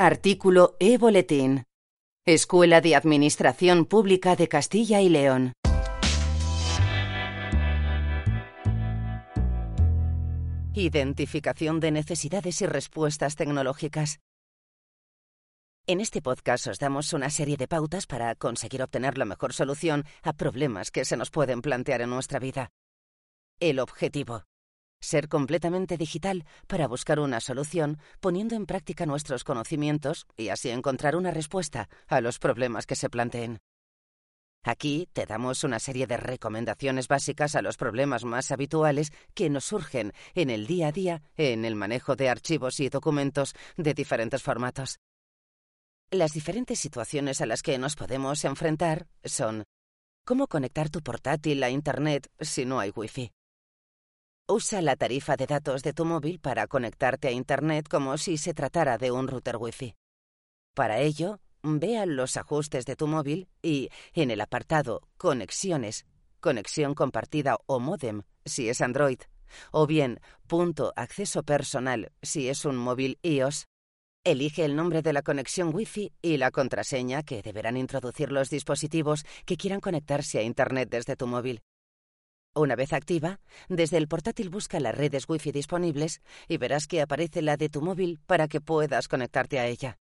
Artículo 0.00 0.76
E-Boletín. 0.78 1.64
Escuela 2.24 2.80
de 2.80 2.94
Administración 2.94 3.84
Pública 3.84 4.36
de 4.36 4.46
Castilla 4.46 5.00
y 5.00 5.08
León. 5.08 5.54
Identificación 10.72 11.80
de 11.80 11.90
necesidades 11.90 12.62
y 12.62 12.66
respuestas 12.66 13.34
tecnológicas. 13.34 14.20
En 15.88 16.00
este 16.00 16.22
podcast 16.22 16.68
os 16.68 16.78
damos 16.78 17.12
una 17.12 17.28
serie 17.28 17.56
de 17.56 17.66
pautas 17.66 18.06
para 18.06 18.36
conseguir 18.36 18.84
obtener 18.84 19.18
la 19.18 19.24
mejor 19.24 19.52
solución 19.52 20.04
a 20.22 20.32
problemas 20.32 20.92
que 20.92 21.04
se 21.04 21.16
nos 21.16 21.30
pueden 21.32 21.60
plantear 21.60 22.02
en 22.02 22.10
nuestra 22.10 22.38
vida. 22.38 22.70
El 23.58 23.80
objetivo. 23.80 24.44
Ser 25.00 25.28
completamente 25.28 25.96
digital 25.96 26.44
para 26.66 26.88
buscar 26.88 27.20
una 27.20 27.40
solución 27.40 27.98
poniendo 28.20 28.56
en 28.56 28.66
práctica 28.66 29.06
nuestros 29.06 29.44
conocimientos 29.44 30.26
y 30.36 30.48
así 30.48 30.70
encontrar 30.70 31.14
una 31.14 31.30
respuesta 31.30 31.88
a 32.08 32.20
los 32.20 32.38
problemas 32.38 32.84
que 32.84 32.96
se 32.96 33.08
planteen. 33.08 33.58
Aquí 34.64 35.08
te 35.12 35.24
damos 35.24 35.62
una 35.62 35.78
serie 35.78 36.06
de 36.06 36.16
recomendaciones 36.16 37.06
básicas 37.06 37.54
a 37.54 37.62
los 37.62 37.76
problemas 37.76 38.24
más 38.24 38.50
habituales 38.50 39.12
que 39.34 39.48
nos 39.50 39.64
surgen 39.64 40.12
en 40.34 40.50
el 40.50 40.66
día 40.66 40.88
a 40.88 40.92
día 40.92 41.22
en 41.36 41.64
el 41.64 41.76
manejo 41.76 42.16
de 42.16 42.28
archivos 42.28 42.80
y 42.80 42.88
documentos 42.88 43.54
de 43.76 43.94
diferentes 43.94 44.42
formatos. 44.42 44.98
Las 46.10 46.32
diferentes 46.32 46.80
situaciones 46.80 47.40
a 47.40 47.46
las 47.46 47.62
que 47.62 47.78
nos 47.78 47.94
podemos 47.94 48.44
enfrentar 48.44 49.06
son 49.24 49.64
cómo 50.24 50.48
conectar 50.48 50.90
tu 50.90 51.02
portátil 51.02 51.62
a 51.62 51.70
Internet 51.70 52.28
si 52.40 52.64
no 52.64 52.80
hay 52.80 52.90
Wi-Fi. 52.94 53.30
Usa 54.50 54.80
la 54.80 54.96
tarifa 54.96 55.36
de 55.36 55.46
datos 55.46 55.82
de 55.82 55.92
tu 55.92 56.06
móvil 56.06 56.40
para 56.40 56.66
conectarte 56.66 57.28
a 57.28 57.32
Internet 57.32 57.86
como 57.86 58.16
si 58.16 58.38
se 58.38 58.54
tratara 58.54 58.96
de 58.96 59.10
un 59.10 59.28
router 59.28 59.58
Wi-Fi. 59.58 59.94
Para 60.74 61.00
ello, 61.00 61.40
ve 61.62 61.98
a 61.98 62.06
los 62.06 62.38
ajustes 62.38 62.86
de 62.86 62.96
tu 62.96 63.06
móvil 63.06 63.46
y, 63.60 63.90
en 64.14 64.30
el 64.30 64.40
apartado 64.40 65.02
Conexiones, 65.18 66.06
conexión 66.40 66.94
compartida 66.94 67.58
o 67.66 67.78
modem 67.78 68.22
si 68.46 68.70
es 68.70 68.80
Android, 68.80 69.18
o 69.70 69.86
bien 69.86 70.18
punto 70.46 70.94
acceso 70.96 71.42
personal 71.42 72.10
si 72.22 72.48
es 72.48 72.64
un 72.64 72.78
móvil 72.78 73.18
iOS, 73.22 73.66
Elige 74.24 74.64
el 74.64 74.76
nombre 74.76 75.02
de 75.02 75.12
la 75.12 75.20
conexión 75.20 75.74
Wi-Fi 75.74 76.12
y 76.22 76.38
la 76.38 76.50
contraseña 76.50 77.22
que 77.22 77.42
deberán 77.42 77.76
introducir 77.76 78.32
los 78.32 78.48
dispositivos 78.48 79.24
que 79.44 79.58
quieran 79.58 79.80
conectarse 79.80 80.38
a 80.38 80.42
Internet 80.42 80.88
desde 80.90 81.16
tu 81.16 81.26
móvil. 81.26 81.60
Una 82.58 82.74
vez 82.74 82.92
activa, 82.92 83.38
desde 83.68 83.98
el 83.98 84.08
portátil 84.08 84.50
busca 84.50 84.80
las 84.80 84.92
redes 84.92 85.28
Wi-Fi 85.28 85.52
disponibles 85.52 86.22
y 86.48 86.56
verás 86.56 86.88
que 86.88 87.00
aparece 87.00 87.40
la 87.40 87.56
de 87.56 87.68
tu 87.68 87.82
móvil 87.82 88.18
para 88.26 88.48
que 88.48 88.60
puedas 88.60 89.06
conectarte 89.06 89.60
a 89.60 89.66
ella. 89.66 89.96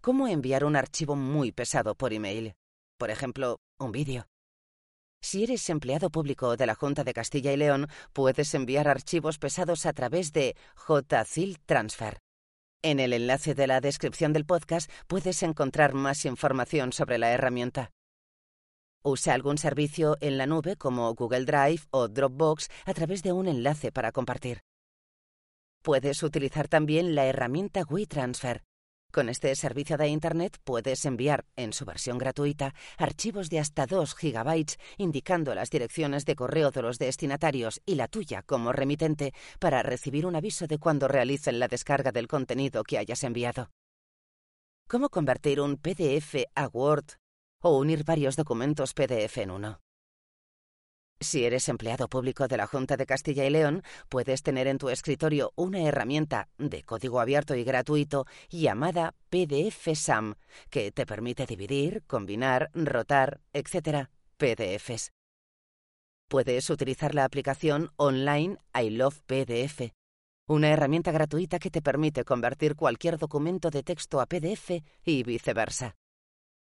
¿Cómo 0.00 0.26
enviar 0.26 0.64
un 0.64 0.74
archivo 0.74 1.16
muy 1.16 1.52
pesado 1.52 1.96
por 1.96 2.14
email? 2.14 2.54
Por 2.98 3.10
ejemplo, 3.10 3.58
un 3.78 3.92
vídeo. 3.92 4.26
Si 5.20 5.44
eres 5.44 5.68
empleado 5.68 6.08
público 6.08 6.56
de 6.56 6.64
la 6.64 6.74
Junta 6.74 7.04
de 7.04 7.12
Castilla 7.12 7.52
y 7.52 7.58
León, 7.58 7.88
puedes 8.14 8.54
enviar 8.54 8.88
archivos 8.88 9.38
pesados 9.38 9.84
a 9.84 9.92
través 9.92 10.32
de 10.32 10.56
JCIL 10.88 11.58
Transfer. 11.66 12.20
En 12.82 13.00
el 13.00 13.12
enlace 13.12 13.54
de 13.54 13.66
la 13.66 13.82
descripción 13.82 14.32
del 14.32 14.46
podcast 14.46 14.90
puedes 15.08 15.42
encontrar 15.42 15.92
más 15.92 16.24
información 16.24 16.94
sobre 16.94 17.18
la 17.18 17.32
herramienta. 17.32 17.90
Usa 19.04 19.34
algún 19.34 19.58
servicio 19.58 20.16
en 20.20 20.38
la 20.38 20.46
nube 20.46 20.76
como 20.76 21.14
Google 21.14 21.44
Drive 21.44 21.82
o 21.90 22.08
Dropbox 22.08 22.68
a 22.86 22.94
través 22.94 23.22
de 23.22 23.32
un 23.32 23.46
enlace 23.46 23.92
para 23.92 24.12
compartir. 24.12 24.62
Puedes 25.82 26.22
utilizar 26.22 26.68
también 26.68 27.14
la 27.14 27.26
herramienta 27.26 27.82
WeTransfer, 27.88 28.62
con 29.14 29.28
este 29.28 29.54
servicio 29.54 29.96
de 29.96 30.08
Internet 30.08 30.58
puedes 30.64 31.04
enviar, 31.04 31.44
en 31.54 31.72
su 31.72 31.84
versión 31.84 32.18
gratuita, 32.18 32.74
archivos 32.98 33.48
de 33.48 33.60
hasta 33.60 33.86
2 33.86 34.12
GB 34.12 34.66
indicando 34.98 35.54
las 35.54 35.70
direcciones 35.70 36.24
de 36.24 36.34
correo 36.34 36.72
de 36.72 36.82
los 36.82 36.98
destinatarios 36.98 37.80
y 37.86 37.94
la 37.94 38.08
tuya 38.08 38.42
como 38.42 38.72
remitente 38.72 39.32
para 39.60 39.84
recibir 39.84 40.26
un 40.26 40.34
aviso 40.34 40.66
de 40.66 40.78
cuando 40.78 41.06
realicen 41.06 41.60
la 41.60 41.68
descarga 41.68 42.10
del 42.10 42.26
contenido 42.26 42.82
que 42.82 42.98
hayas 42.98 43.22
enviado. 43.22 43.70
¿Cómo 44.88 45.08
convertir 45.10 45.60
un 45.60 45.76
PDF 45.76 46.46
a 46.56 46.66
Word 46.66 47.04
o 47.64 47.78
unir 47.78 48.04
varios 48.04 48.36
documentos 48.36 48.92
PDF 48.92 49.38
en 49.38 49.50
uno? 49.50 49.80
Si 51.18 51.46
eres 51.46 51.70
empleado 51.70 52.08
público 52.08 52.46
de 52.46 52.58
la 52.58 52.66
Junta 52.66 52.98
de 52.98 53.06
Castilla 53.06 53.46
y 53.46 53.50
León, 53.50 53.82
puedes 54.10 54.42
tener 54.42 54.66
en 54.66 54.76
tu 54.76 54.90
escritorio 54.90 55.52
una 55.56 55.80
herramienta 55.80 56.48
de 56.58 56.82
código 56.82 57.20
abierto 57.20 57.54
y 57.54 57.64
gratuito 57.64 58.26
llamada 58.50 59.14
PDF 59.30 59.88
SAM, 59.94 60.34
que 60.68 60.92
te 60.92 61.06
permite 61.06 61.46
dividir, 61.46 62.02
combinar, 62.06 62.70
rotar, 62.74 63.40
etc. 63.54 64.10
PDFs. 64.36 65.12
Puedes 66.28 66.68
utilizar 66.68 67.14
la 67.14 67.24
aplicación 67.24 67.90
online 67.96 68.58
I 68.74 68.90
Love 68.90 69.22
PDF, 69.22 69.94
una 70.46 70.68
herramienta 70.68 71.12
gratuita 71.12 71.58
que 71.58 71.70
te 71.70 71.80
permite 71.80 72.24
convertir 72.24 72.76
cualquier 72.76 73.16
documento 73.16 73.70
de 73.70 73.82
texto 73.82 74.20
a 74.20 74.26
PDF 74.26 74.82
y 75.04 75.22
viceversa. 75.22 75.96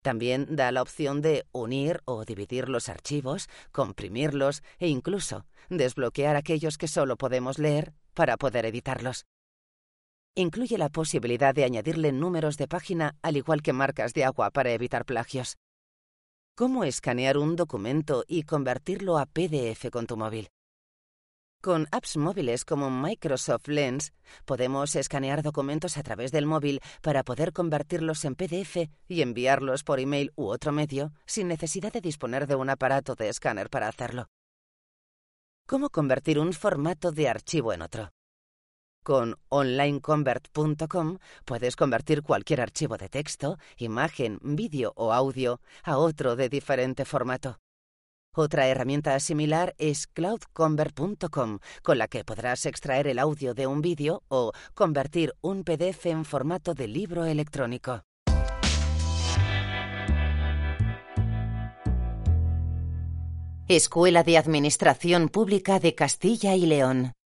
También 0.07 0.55
da 0.55 0.71
la 0.71 0.81
opción 0.81 1.21
de 1.21 1.45
unir 1.51 1.99
o 2.05 2.23
dividir 2.23 2.69
los 2.69 2.87
archivos, 2.87 3.49
comprimirlos 3.73 4.63
e 4.79 4.87
incluso 4.87 5.45
desbloquear 5.67 6.37
aquellos 6.37 6.77
que 6.77 6.87
solo 6.87 7.17
podemos 7.17 7.59
leer 7.59 7.93
para 8.13 8.37
poder 8.37 8.65
editarlos. 8.65 9.25
Incluye 10.33 10.77
la 10.77 10.87
posibilidad 10.87 11.53
de 11.53 11.65
añadirle 11.65 12.13
números 12.13 12.55
de 12.55 12.69
página 12.69 13.17
al 13.21 13.35
igual 13.35 13.61
que 13.61 13.73
marcas 13.73 14.13
de 14.13 14.23
agua 14.23 14.49
para 14.49 14.71
evitar 14.71 15.03
plagios. 15.03 15.57
¿Cómo 16.55 16.85
escanear 16.85 17.37
un 17.37 17.57
documento 17.57 18.23
y 18.29 18.43
convertirlo 18.43 19.17
a 19.17 19.25
PDF 19.25 19.89
con 19.91 20.07
tu 20.07 20.15
móvil? 20.15 20.47
Con 21.67 21.85
apps 21.91 22.15
móviles 22.15 22.63
como 22.63 22.89
Microsoft 22.89 23.67
Lens 23.67 24.13
podemos 24.45 24.95
escanear 24.95 25.43
documentos 25.43 25.97
a 25.97 26.01
través 26.01 26.31
del 26.31 26.45
móvil 26.45 26.79
para 27.01 27.23
poder 27.23 27.51
convertirlos 27.51 28.23
en 28.23 28.35
PDF 28.35 28.89
y 29.09 29.21
enviarlos 29.21 29.83
por 29.83 29.99
email 29.99 30.31
u 30.37 30.45
otro 30.45 30.71
medio 30.71 31.11
sin 31.25 31.49
necesidad 31.49 31.91
de 31.91 31.99
disponer 31.99 32.47
de 32.47 32.55
un 32.55 32.69
aparato 32.69 33.15
de 33.15 33.27
escáner 33.27 33.69
para 33.69 33.89
hacerlo. 33.89 34.27
¿Cómo 35.67 35.89
convertir 35.89 36.39
un 36.39 36.53
formato 36.53 37.11
de 37.11 37.27
archivo 37.27 37.73
en 37.73 37.81
otro? 37.81 38.11
Con 39.03 39.35
onlineconvert.com 39.49 41.17
puedes 41.43 41.75
convertir 41.75 42.23
cualquier 42.23 42.61
archivo 42.61 42.95
de 42.95 43.09
texto, 43.09 43.57
imagen, 43.75 44.39
vídeo 44.41 44.93
o 44.95 45.11
audio 45.11 45.59
a 45.83 45.97
otro 45.97 46.37
de 46.37 46.47
diferente 46.47 47.03
formato. 47.03 47.59
Otra 48.39 48.67
herramienta 48.67 49.19
similar 49.19 49.73
es 49.79 50.05
cloudconvert.com, 50.05 51.57
con 51.81 51.97
la 51.97 52.07
que 52.07 52.23
podrás 52.23 52.67
extraer 52.67 53.07
el 53.07 53.17
audio 53.17 53.55
de 53.55 53.65
un 53.65 53.81
vídeo 53.81 54.21
o 54.27 54.51
convertir 54.75 55.33
un 55.41 55.63
PDF 55.63 56.05
en 56.05 56.23
formato 56.23 56.75
de 56.75 56.87
libro 56.87 57.25
electrónico. 57.25 58.03
Escuela 63.67 64.21
de 64.21 64.37
Administración 64.37 65.29
Pública 65.29 65.79
de 65.79 65.95
Castilla 65.95 66.53
y 66.53 66.67
León. 66.67 67.16